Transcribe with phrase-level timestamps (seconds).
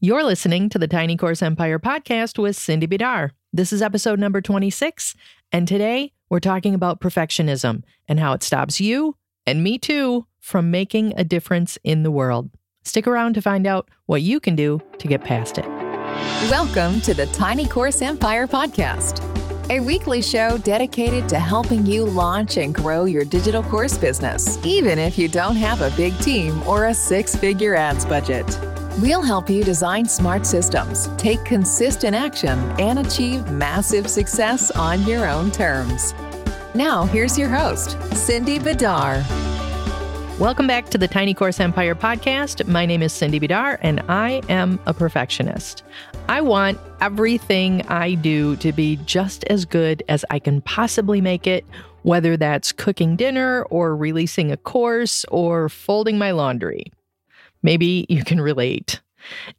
[0.00, 3.32] You're listening to the Tiny Course Empire podcast with Cindy Bidar.
[3.52, 5.16] This is episode number 26,
[5.50, 10.70] and today we're talking about perfectionism and how it stops you and me too from
[10.70, 12.48] making a difference in the world.
[12.84, 15.66] Stick around to find out what you can do to get past it.
[16.48, 19.20] Welcome to the Tiny Course Empire podcast,
[19.68, 24.96] a weekly show dedicated to helping you launch and grow your digital course business, even
[25.00, 28.46] if you don't have a big team or a six figure ads budget.
[29.00, 35.24] We'll help you design smart systems, take consistent action, and achieve massive success on your
[35.24, 36.14] own terms.
[36.74, 39.24] Now, here's your host, Cindy Bidar.
[40.40, 42.66] Welcome back to the Tiny Course Empire podcast.
[42.66, 45.84] My name is Cindy Bidar, and I am a perfectionist.
[46.28, 51.46] I want everything I do to be just as good as I can possibly make
[51.46, 51.64] it,
[52.02, 56.90] whether that's cooking dinner or releasing a course or folding my laundry.
[57.62, 59.00] Maybe you can relate.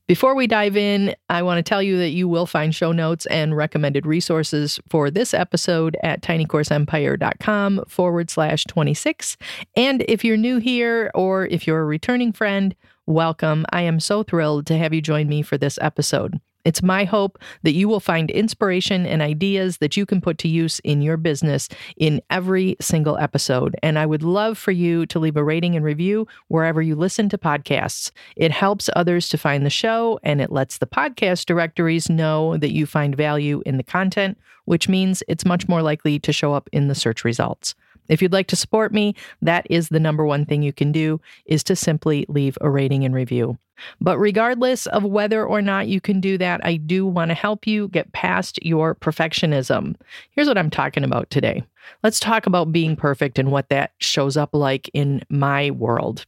[0.07, 3.25] Before we dive in, I want to tell you that you will find show notes
[3.27, 9.37] and recommended resources for this episode at tinycourseempire.com forward slash 26.
[9.75, 13.65] And if you're new here or if you're a returning friend, welcome.
[13.71, 16.39] I am so thrilled to have you join me for this episode.
[16.69, 20.47] It's my hope that you will find inspiration and ideas that you can put to
[20.47, 21.67] use in your business
[21.97, 23.75] in every single episode.
[23.81, 27.27] And I would love for you to leave a rating and review wherever you listen
[27.29, 28.11] to podcasts.
[28.35, 32.71] It helps others to find the show and it lets the podcast directories know that
[32.71, 36.69] you find value in the content, which means it's much more likely to show up
[36.71, 37.73] in the search results.
[38.09, 41.21] If you'd like to support me, that is the number one thing you can do
[41.45, 43.57] is to simply leave a rating and review.
[44.01, 47.65] But regardless of whether or not you can do that, I do want to help
[47.65, 49.95] you get past your perfectionism.
[50.31, 51.63] Here's what I'm talking about today.
[52.03, 56.25] Let's talk about being perfect and what that shows up like in my world.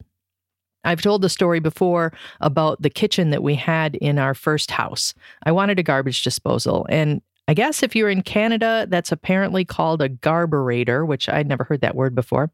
[0.84, 5.14] I've told the story before about the kitchen that we had in our first house.
[5.44, 10.00] I wanted a garbage disposal, and I guess if you're in Canada, that's apparently called
[10.00, 12.50] a garburator, which I'd never heard that word before.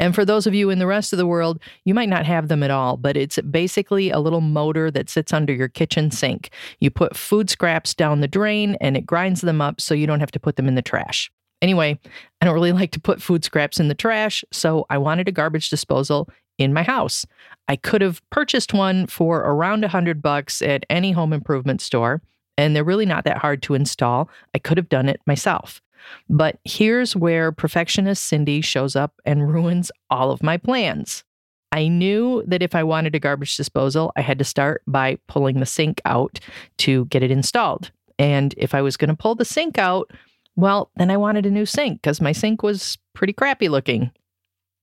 [0.00, 2.48] And for those of you in the rest of the world, you might not have
[2.48, 6.50] them at all, but it's basically a little motor that sits under your kitchen sink.
[6.80, 10.20] You put food scraps down the drain and it grinds them up so you don't
[10.20, 11.30] have to put them in the trash.
[11.60, 11.98] Anyway,
[12.40, 15.32] I don't really like to put food scraps in the trash, so I wanted a
[15.32, 17.24] garbage disposal in my house.
[17.68, 22.20] I could have purchased one for around a hundred bucks at any home improvement store
[22.58, 24.28] and they're really not that hard to install.
[24.54, 25.80] I could have done it myself.
[26.28, 31.24] But here's where perfectionist Cindy shows up and ruins all of my plans.
[31.70, 35.60] I knew that if I wanted a garbage disposal, I had to start by pulling
[35.60, 36.40] the sink out
[36.78, 37.90] to get it installed.
[38.18, 40.10] And if I was going to pull the sink out,
[40.56, 44.10] well, then I wanted a new sink because my sink was pretty crappy looking.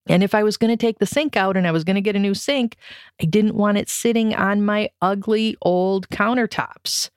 [0.08, 2.02] And if I was going to take the sink out and I was going to
[2.02, 2.78] get a new sink,
[3.22, 7.10] I didn't want it sitting on my ugly old countertops.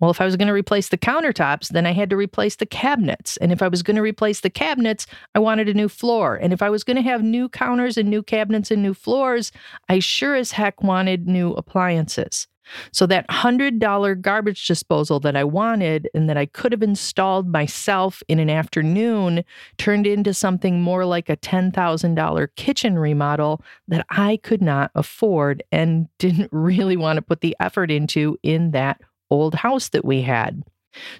[0.00, 2.66] Well, if I was going to replace the countertops, then I had to replace the
[2.66, 3.36] cabinets.
[3.38, 6.34] And if I was going to replace the cabinets, I wanted a new floor.
[6.36, 9.52] And if I was going to have new counters and new cabinets and new floors,
[9.88, 12.48] I sure as heck wanted new appliances.
[12.92, 18.22] So that $100 garbage disposal that I wanted and that I could have installed myself
[18.28, 19.44] in an afternoon
[19.78, 26.08] turned into something more like a $10,000 kitchen remodel that I could not afford and
[26.18, 29.00] didn't really want to put the effort into in that
[29.30, 30.62] old house that we had.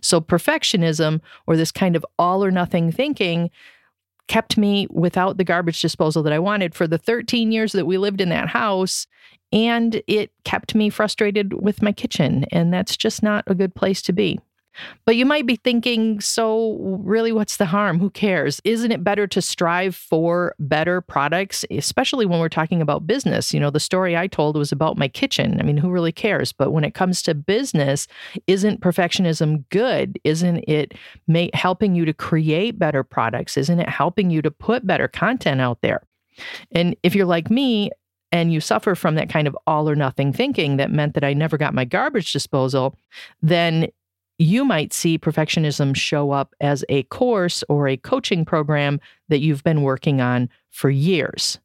[0.00, 3.50] So, perfectionism or this kind of all or nothing thinking
[4.28, 7.98] kept me without the garbage disposal that I wanted for the 13 years that we
[7.98, 9.06] lived in that house.
[9.52, 12.44] And it kept me frustrated with my kitchen.
[12.50, 14.40] And that's just not a good place to be.
[15.04, 17.98] But you might be thinking, so really, what's the harm?
[17.98, 18.60] Who cares?
[18.64, 23.54] Isn't it better to strive for better products, especially when we're talking about business?
[23.54, 25.60] You know, the story I told was about my kitchen.
[25.60, 26.52] I mean, who really cares?
[26.52, 28.06] But when it comes to business,
[28.46, 30.18] isn't perfectionism good?
[30.24, 30.94] Isn't it
[31.54, 33.56] helping you to create better products?
[33.56, 36.02] Isn't it helping you to put better content out there?
[36.72, 37.90] And if you're like me,
[38.32, 41.34] and you suffer from that kind of all or nothing thinking that meant that I
[41.34, 42.98] never got my garbage disposal,
[43.40, 43.86] then
[44.38, 49.62] you might see perfectionism show up as a course or a coaching program that you've
[49.62, 51.58] been working on for years.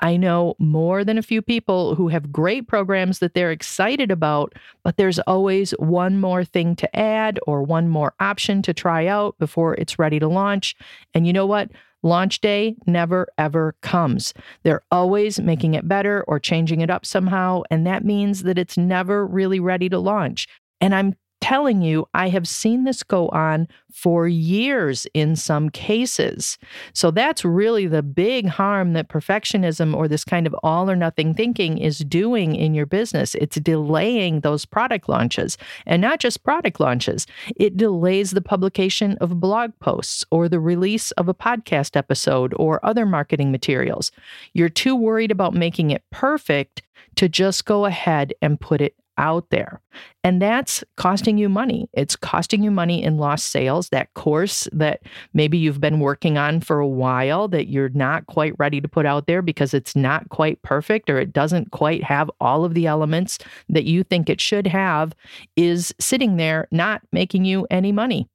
[0.00, 4.54] I know more than a few people who have great programs that they're excited about,
[4.82, 9.38] but there's always one more thing to add or one more option to try out
[9.38, 10.76] before it's ready to launch.
[11.14, 11.70] And you know what?
[12.02, 14.34] Launch day never ever comes.
[14.62, 17.62] They're always making it better or changing it up somehow.
[17.70, 20.46] And that means that it's never really ready to launch.
[20.82, 26.56] And I'm telling you, I have seen this go on for years in some cases.
[26.94, 31.34] So that's really the big harm that perfectionism or this kind of all or nothing
[31.34, 33.34] thinking is doing in your business.
[33.34, 37.26] It's delaying those product launches and not just product launches,
[37.56, 42.84] it delays the publication of blog posts or the release of a podcast episode or
[42.86, 44.10] other marketing materials.
[44.54, 46.80] You're too worried about making it perfect
[47.16, 49.80] to just go ahead and put it out there.
[50.22, 51.88] And that's costing you money.
[51.92, 53.88] It's costing you money in lost sales.
[53.90, 55.02] That course that
[55.32, 59.06] maybe you've been working on for a while that you're not quite ready to put
[59.06, 62.86] out there because it's not quite perfect or it doesn't quite have all of the
[62.86, 63.38] elements
[63.68, 65.14] that you think it should have
[65.56, 68.28] is sitting there not making you any money.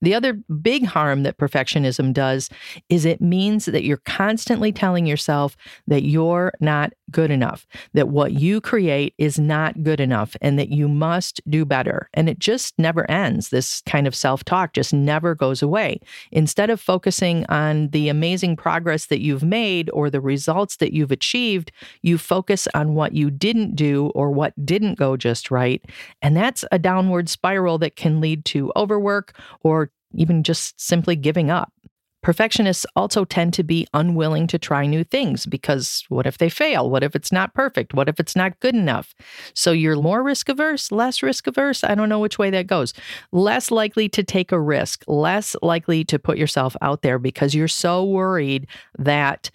[0.00, 2.50] The other big harm that perfectionism does
[2.88, 5.56] is it means that you're constantly telling yourself
[5.86, 10.68] that you're not good enough, that what you create is not good enough, and that
[10.68, 12.08] you must do better.
[12.14, 13.48] And it just never ends.
[13.48, 16.00] This kind of self talk just never goes away.
[16.32, 21.12] Instead of focusing on the amazing progress that you've made or the results that you've
[21.12, 21.72] achieved,
[22.02, 25.84] you focus on what you didn't do or what didn't go just right.
[26.22, 31.50] And that's a downward spiral that can lead to overwork or even just simply giving
[31.50, 31.72] up.
[32.20, 36.90] Perfectionists also tend to be unwilling to try new things because what if they fail?
[36.90, 37.94] What if it's not perfect?
[37.94, 39.14] What if it's not good enough?
[39.54, 41.84] So you're more risk averse, less risk averse.
[41.84, 42.92] I don't know which way that goes.
[43.30, 47.68] Less likely to take a risk, less likely to put yourself out there because you're
[47.68, 48.66] so worried
[48.98, 49.50] that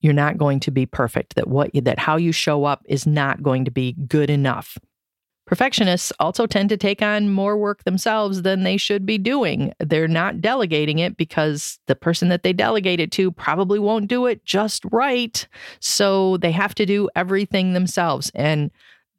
[0.00, 3.42] you're not going to be perfect, that what that how you show up is not
[3.42, 4.76] going to be good enough.
[5.46, 9.72] Perfectionists also tend to take on more work themselves than they should be doing.
[9.78, 14.24] They're not delegating it because the person that they delegate it to probably won't do
[14.24, 15.46] it just right.
[15.80, 18.32] So they have to do everything themselves.
[18.34, 18.70] And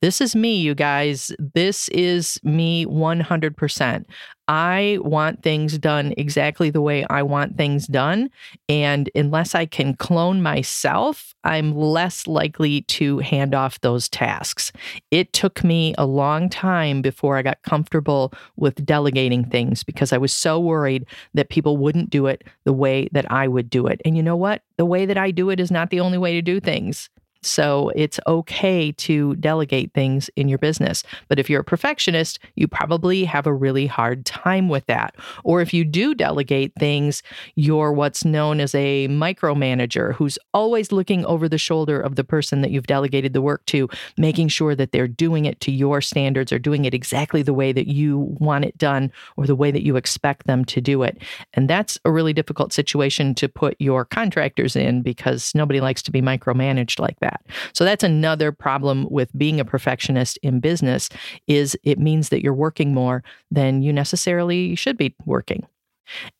[0.05, 1.31] this is me, you guys.
[1.39, 4.05] This is me 100%.
[4.47, 8.29] I want things done exactly the way I want things done.
[8.69, 14.71] And unless I can clone myself, I'm less likely to hand off those tasks.
[15.09, 20.19] It took me a long time before I got comfortable with delegating things because I
[20.19, 24.03] was so worried that people wouldn't do it the way that I would do it.
[24.05, 24.61] And you know what?
[24.77, 27.09] The way that I do it is not the only way to do things.
[27.45, 31.03] So it's okay to delegate things in your business.
[31.27, 35.15] But if you're a perfectionist, you probably have a really hard time with that.
[35.43, 37.21] Or if you do delegate things,
[37.55, 42.61] you're what's known as a micromanager who's always looking over the shoulder of the person
[42.61, 43.87] that you've delegated the work to,
[44.17, 47.71] making sure that they're doing it to your standards or doing it exactly the way
[47.71, 51.21] that you want it done or the way that you expect them to do it.
[51.53, 56.11] And that's a really difficult situation to put your contractors in because nobody likes to
[56.11, 57.55] be micromanaged like that that.
[57.73, 61.09] So that's another problem with being a perfectionist in business
[61.47, 65.65] is it means that you're working more than you necessarily should be working.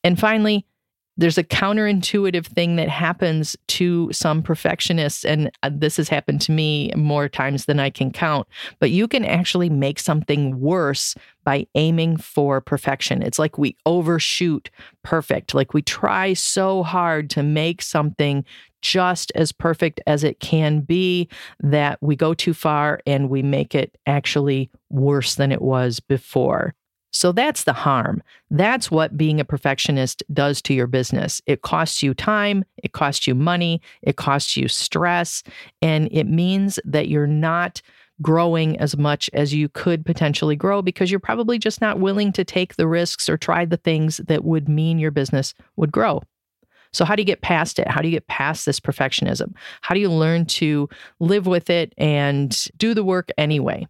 [0.04, 0.66] And finally,
[1.16, 6.52] there's a counterintuitive thing that happens to some perfectionists, and uh, this has happened to
[6.52, 8.46] me more times than I can count.
[8.80, 11.14] But you can actually make something worse
[11.46, 13.22] by aiming for perfection.
[13.22, 14.68] It's like we overshoot
[15.04, 18.44] perfect, like we try so hard to make something
[18.82, 21.28] just as perfect as it can be
[21.60, 26.74] that we go too far and we make it actually worse than it was before.
[27.12, 28.24] So that's the harm.
[28.50, 31.40] That's what being a perfectionist does to your business.
[31.46, 35.44] It costs you time, it costs you money, it costs you stress,
[35.80, 37.80] and it means that you're not
[38.22, 42.44] growing as much as you could potentially grow because you're probably just not willing to
[42.44, 46.22] take the risks or try the things that would mean your business would grow.
[46.92, 47.88] So, how do you get past it?
[47.88, 49.54] How do you get past this perfectionism?
[49.82, 50.88] How do you learn to
[51.20, 53.86] live with it and do the work anyway?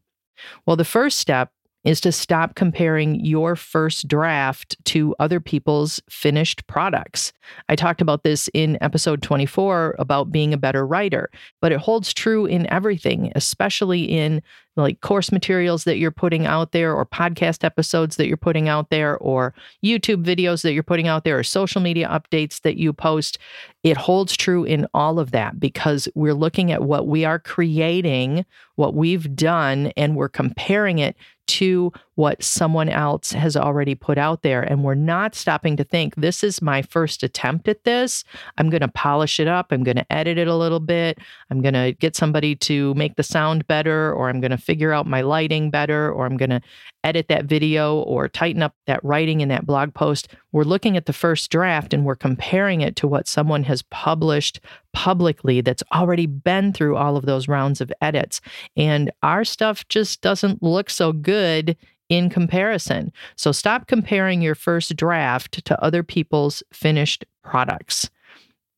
[0.67, 1.51] Well, the first step
[1.87, 7.33] is to stop comparing your first draft to other people's finished products.
[7.69, 11.31] I talked about this in episode 24 about being a better writer,
[11.63, 14.43] but it holds true in everything, especially in
[14.77, 18.91] like course materials that you're putting out there or podcast episodes that you're putting out
[18.91, 22.93] there or YouTube videos that you're putting out there or social media updates that you
[22.93, 23.39] post.
[23.85, 28.45] It holds true in all of that because we're looking at what we are creating,
[28.75, 31.17] what we've done, and we're comparing it
[31.47, 34.63] to what someone else has already put out there.
[34.63, 38.25] And we're not stopping to think, this is my first attempt at this.
[38.59, 39.71] I'm going to polish it up.
[39.71, 41.19] I'm going to edit it a little bit.
[41.51, 44.93] I'm going to get somebody to make the sound better, or I'm going to figure
[44.93, 46.61] out my lighting better, or I'm going to
[47.05, 50.29] edit that video or tighten up that writing in that blog post.
[50.51, 54.59] We're looking at the first draft and we're comparing it to what someone has published
[54.93, 58.41] publicly that's already been through all of those rounds of edits.
[58.77, 61.77] And our stuff just doesn't look so good
[62.09, 63.13] in comparison.
[63.37, 68.11] So stop comparing your first draft to other people's finished products.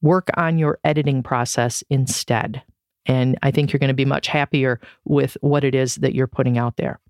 [0.01, 2.63] Work on your editing process instead.
[3.07, 6.27] And I think you're going to be much happier with what it is that you're
[6.27, 7.01] putting out there.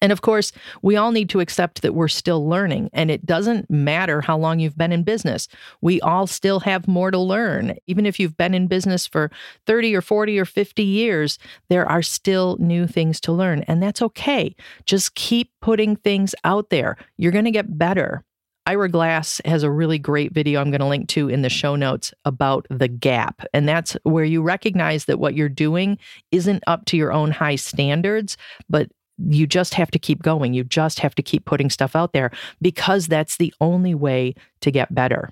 [0.00, 0.52] And of course,
[0.82, 4.58] we all need to accept that we're still learning, and it doesn't matter how long
[4.58, 5.48] you've been in business.
[5.80, 7.76] We all still have more to learn.
[7.86, 9.30] Even if you've been in business for
[9.66, 11.38] 30 or 40 or 50 years,
[11.68, 14.54] there are still new things to learn, and that's okay.
[14.86, 16.96] Just keep putting things out there.
[17.18, 18.24] You're going to get better.
[18.66, 21.76] Ira Glass has a really great video I'm going to link to in the show
[21.76, 23.42] notes about the gap.
[23.52, 25.98] And that's where you recognize that what you're doing
[26.30, 28.36] isn't up to your own high standards,
[28.68, 28.90] but
[29.28, 30.54] you just have to keep going.
[30.54, 34.70] You just have to keep putting stuff out there because that's the only way to
[34.70, 35.30] get better.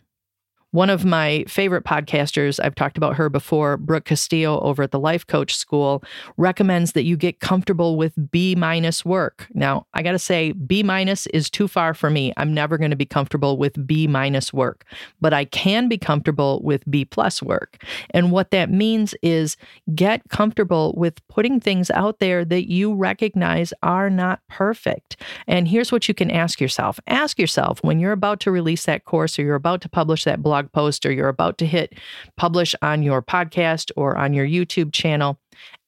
[0.78, 5.00] One of my favorite podcasters, I've talked about her before, Brooke Castillo over at the
[5.00, 6.04] Life Coach School,
[6.36, 9.48] recommends that you get comfortable with B minus work.
[9.54, 12.32] Now, I got to say, B minus is too far for me.
[12.36, 14.84] I'm never going to be comfortable with B minus work,
[15.20, 17.82] but I can be comfortable with B plus work.
[18.10, 19.56] And what that means is
[19.96, 25.16] get comfortable with putting things out there that you recognize are not perfect.
[25.48, 29.06] And here's what you can ask yourself ask yourself when you're about to release that
[29.06, 31.94] course or you're about to publish that blog post or you're about to hit
[32.36, 35.38] publish on your podcast or on your YouTube channel,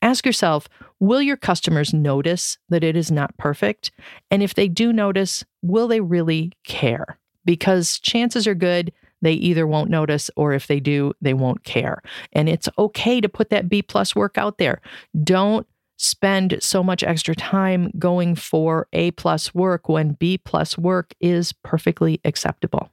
[0.02, 0.68] ask yourself
[0.98, 3.90] will your customers notice that it is not perfect?
[4.30, 7.18] And if they do notice, will they really care?
[7.46, 12.02] Because chances are good they either won't notice or if they do, they won't care.
[12.32, 14.80] And it's okay to put that B plus work out there.
[15.22, 15.66] Don't
[15.98, 21.52] spend so much extra time going for A plus work when B plus work is
[21.62, 22.90] perfectly acceptable.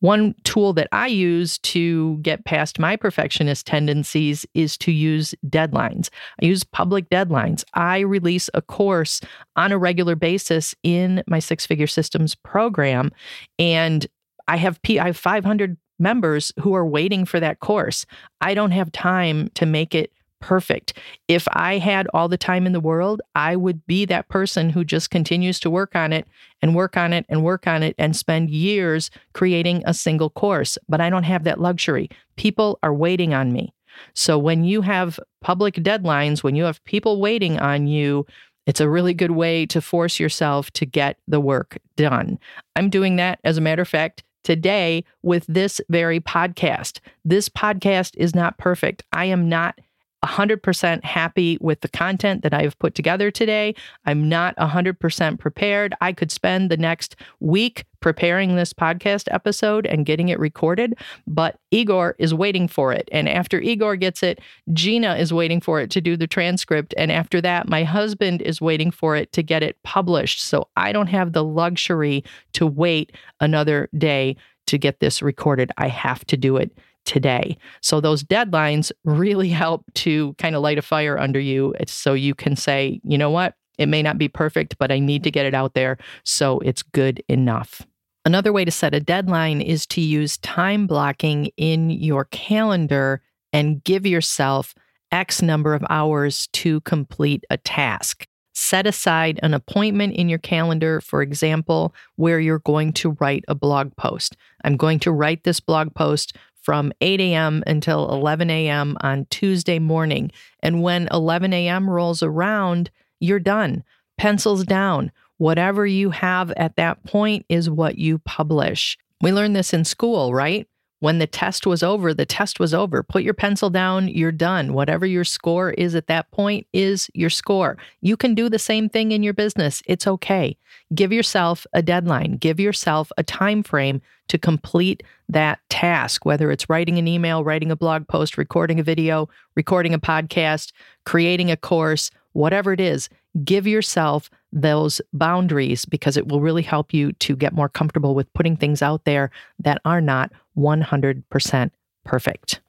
[0.00, 6.08] One tool that I use to get past my perfectionist tendencies is to use deadlines.
[6.40, 7.64] I use public deadlines.
[7.74, 9.20] I release a course
[9.56, 13.10] on a regular basis in my six figure systems program,
[13.58, 14.06] and
[14.46, 18.06] I have P- I have 500 members who are waiting for that course.
[18.40, 20.94] I don't have time to make it perfect.
[21.26, 24.84] If I had all the time in the world, I would be that person who
[24.84, 26.26] just continues to work on it
[26.62, 30.78] and work on it and work on it and spend years creating a single course.
[30.88, 32.10] But I don't have that luxury.
[32.36, 33.72] People are waiting on me.
[34.14, 38.26] So when you have public deadlines, when you have people waiting on you,
[38.66, 42.38] it's a really good way to force yourself to get the work done.
[42.76, 47.00] I'm doing that, as a matter of fact, today with this very podcast.
[47.24, 49.02] This podcast is not perfect.
[49.12, 49.78] I am not
[50.24, 53.74] 100% happy with the content that I've put together today.
[54.04, 55.94] I'm not 100% prepared.
[56.00, 60.94] I could spend the next week preparing this podcast episode and getting it recorded,
[61.26, 63.08] but Igor is waiting for it.
[63.12, 64.40] And after Igor gets it,
[64.72, 66.94] Gina is waiting for it to do the transcript.
[66.96, 70.40] And after that, my husband is waiting for it to get it published.
[70.40, 74.36] So I don't have the luxury to wait another day
[74.68, 75.72] to get this recorded.
[75.78, 76.76] I have to do it
[77.08, 77.56] today.
[77.80, 82.36] So those deadlines really help to kind of light a fire under you so you
[82.36, 83.54] can say, you know what?
[83.78, 86.82] It may not be perfect, but I need to get it out there so it's
[86.82, 87.82] good enough.
[88.24, 93.22] Another way to set a deadline is to use time blocking in your calendar
[93.52, 94.74] and give yourself
[95.10, 98.26] X number of hours to complete a task.
[98.60, 103.54] Set aside an appointment in your calendar, for example, where you're going to write a
[103.54, 104.36] blog post.
[104.64, 107.62] I'm going to write this blog post from 8 a.m.
[107.66, 108.96] until 11 a.m.
[109.00, 110.30] on Tuesday morning.
[110.60, 111.88] And when 11 a.m.
[111.88, 113.84] rolls around, you're done.
[114.16, 115.12] Pencils down.
[115.38, 118.98] Whatever you have at that point is what you publish.
[119.20, 120.68] We learned this in school, right?
[121.00, 123.02] When the test was over, the test was over.
[123.02, 124.72] Put your pencil down, you're done.
[124.72, 127.76] Whatever your score is at that point is your score.
[128.00, 129.80] You can do the same thing in your business.
[129.86, 130.56] It's okay.
[130.94, 132.38] Give yourself a deadline.
[132.38, 137.70] Give yourself a time frame to complete that task, whether it's writing an email, writing
[137.70, 140.72] a blog post, recording a video, recording a podcast,
[141.04, 143.08] creating a course, whatever it is.
[143.44, 148.32] Give yourself those boundaries because it will really help you to get more comfortable with
[148.32, 151.70] putting things out there that are not 100%
[152.04, 152.60] perfect.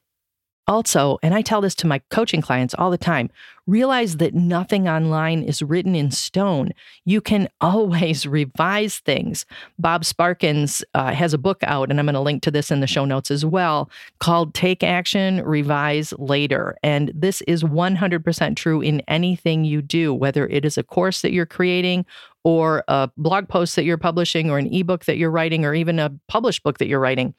[0.69, 3.31] Also, and I tell this to my coaching clients all the time,
[3.65, 6.73] realize that nothing online is written in stone.
[7.05, 9.47] You can always revise things.
[9.79, 12.81] Bob Sparkins uh, has a book out, and I'm going to link to this in
[12.81, 16.77] the show notes as well, called Take Action, Revise Later.
[16.83, 21.31] And this is 100% true in anything you do, whether it is a course that
[21.31, 22.05] you're creating
[22.43, 25.97] or a blog post that you're publishing or an ebook that you're writing or even
[25.97, 27.33] a published book that you're writing.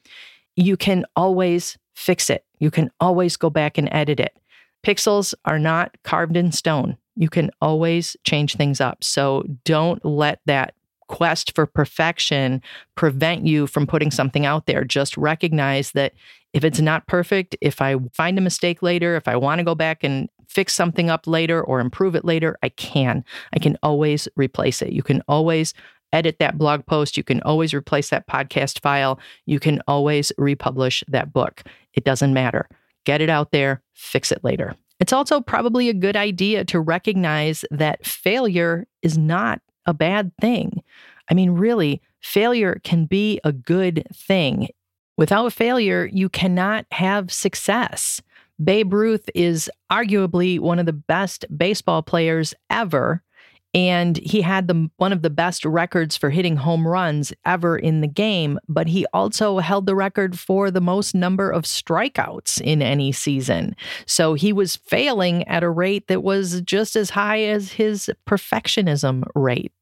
[0.57, 2.45] You can always fix it.
[2.59, 4.37] You can always go back and edit it.
[4.85, 6.97] Pixels are not carved in stone.
[7.17, 9.05] You can always change things up.
[9.05, 10.75] So don't let that
[11.09, 12.63] quest for perfection
[12.95, 14.85] prevent you from putting something out there.
[14.85, 16.15] Just recognize that
[16.53, 19.75] if it's not perfect, if I find a mistake later, if I want to go
[19.75, 23.25] back and fix something up later or improve it later, I can.
[23.53, 24.93] I can always replace it.
[24.93, 25.75] You can always
[26.13, 27.17] edit that blog post.
[27.17, 29.19] You can always replace that podcast file.
[29.47, 31.63] You can always republish that book.
[31.95, 32.69] It doesn't matter.
[33.05, 34.75] Get it out there, fix it later.
[34.99, 40.83] It's also probably a good idea to recognize that failure is not a bad thing.
[41.31, 44.69] I mean, really, failure can be a good thing.
[45.17, 48.21] Without failure, you cannot have success.
[48.63, 53.23] Babe Ruth is arguably one of the best baseball players ever
[53.75, 58.01] and he had the one of the best records for hitting home runs ever in
[58.01, 62.83] the game but he also held the record for the most number of strikeouts in
[62.83, 63.75] any season.
[64.07, 69.25] So he was failing at a rate that was just as high as his perfectionism
[69.35, 69.73] rate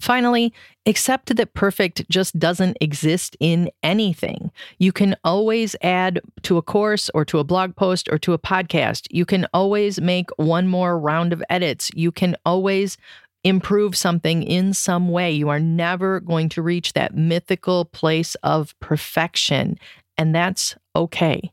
[0.00, 0.52] Finally,
[0.86, 4.50] accept that perfect just doesn't exist in anything.
[4.78, 8.38] You can always add to a course or to a blog post or to a
[8.38, 9.06] podcast.
[9.10, 11.90] You can always make one more round of edits.
[11.94, 12.96] You can always
[13.44, 15.30] improve something in some way.
[15.32, 19.78] You are never going to reach that mythical place of perfection,
[20.16, 21.52] and that's okay.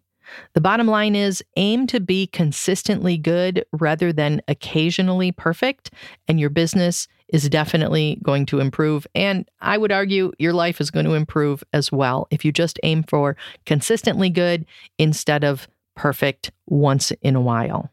[0.54, 5.92] The bottom line is aim to be consistently good rather than occasionally perfect,
[6.28, 9.06] and your business is definitely going to improve.
[9.14, 12.80] And I would argue your life is going to improve as well if you just
[12.84, 14.66] aim for consistently good
[14.98, 17.92] instead of perfect once in a while.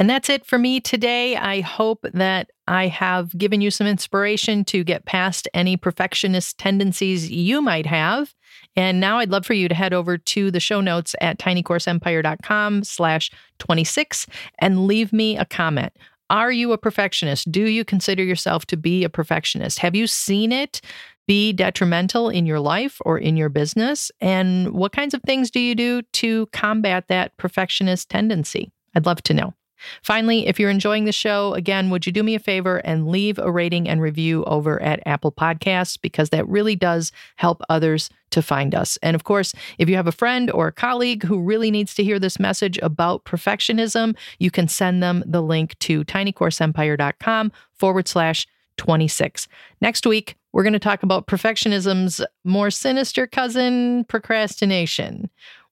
[0.00, 1.36] And that's it for me today.
[1.36, 7.30] I hope that I have given you some inspiration to get past any perfectionist tendencies
[7.30, 8.34] you might have.
[8.76, 12.84] And now I'd love for you to head over to the show notes at tinycourseempire.com
[12.84, 14.26] slash 26
[14.58, 15.92] and leave me a comment.
[16.30, 17.50] Are you a perfectionist?
[17.50, 19.80] Do you consider yourself to be a perfectionist?
[19.80, 20.80] Have you seen it
[21.26, 24.12] be detrimental in your life or in your business?
[24.20, 28.70] And what kinds of things do you do to combat that perfectionist tendency?
[28.94, 29.54] I'd love to know.
[30.02, 33.38] Finally, if you're enjoying the show, again, would you do me a favor and leave
[33.38, 38.42] a rating and review over at Apple Podcasts because that really does help others to
[38.42, 38.96] find us.
[39.02, 42.04] And of course, if you have a friend or a colleague who really needs to
[42.04, 48.46] hear this message about perfectionism, you can send them the link to tinycourseempire.com forward slash
[48.76, 49.48] 26.
[49.80, 55.28] Next week, we're going to talk about perfectionism's more sinister cousin, procrastination.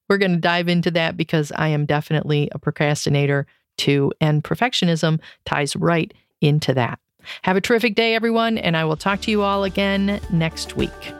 [0.07, 3.45] We're going to dive into that because I am definitely a procrastinator
[3.79, 6.99] to, and perfectionism ties right into that.
[7.43, 11.13] Have a terrific day, everyone, and I will talk to you all again next week.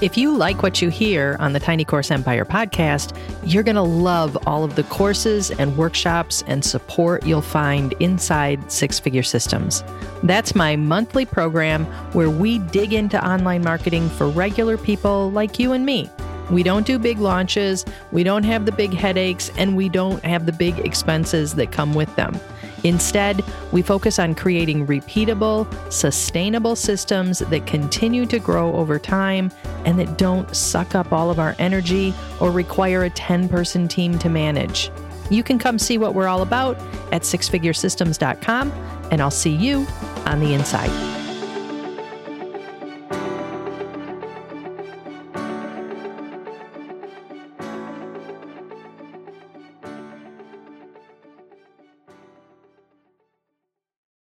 [0.00, 3.82] If you like what you hear on the Tiny Course Empire podcast, you're going to
[3.82, 9.82] love all of the courses and workshops and support you'll find inside Six Figure Systems.
[10.22, 15.72] That's my monthly program where we dig into online marketing for regular people like you
[15.72, 16.08] and me.
[16.50, 20.46] We don't do big launches, we don't have the big headaches, and we don't have
[20.46, 22.38] the big expenses that come with them.
[22.84, 29.50] Instead, we focus on creating repeatable, sustainable systems that continue to grow over time
[29.84, 34.18] and that don't suck up all of our energy or require a 10 person team
[34.18, 34.90] to manage.
[35.30, 36.78] You can come see what we're all about
[37.12, 38.72] at sixfiguresystems.com,
[39.10, 39.86] and I'll see you
[40.26, 41.17] on the inside.